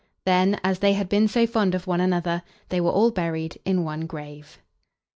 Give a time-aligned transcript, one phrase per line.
[0.25, 3.83] Then, as they had been so fond of one another, they were all buried in
[3.83, 4.57] one grave.